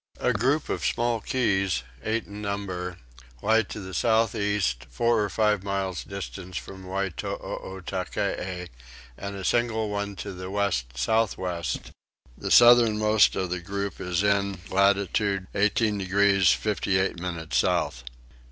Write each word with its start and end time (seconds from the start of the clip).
A 0.19 0.33
group 0.33 0.67
of 0.67 0.83
small 0.83 1.19
keys, 1.19 1.83
eight 2.03 2.25
in 2.25 2.41
number, 2.41 2.97
lie 3.43 3.61
to 3.61 3.79
the 3.79 3.93
south 3.93 4.33
east, 4.33 4.87
four 4.89 5.21
or 5.23 5.29
five 5.29 5.61
miles 5.63 6.03
distant 6.03 6.55
from 6.55 6.85
Wytootackee 6.87 8.69
and 9.15 9.35
a 9.35 9.45
single 9.45 9.89
one 9.89 10.15
to 10.15 10.33
the 10.33 10.49
west 10.49 10.97
south 10.97 11.37
west; 11.37 11.91
the 12.35 12.49
southernmost 12.49 13.35
of 13.35 13.51
the 13.51 13.59
group 13.59 14.01
is 14.01 14.23
in 14.23 14.57
latitude 14.71 15.45
18 15.53 15.99
degrees 15.99 16.49
58 16.49 17.19
minutes 17.19 17.57
south. 17.59 18.03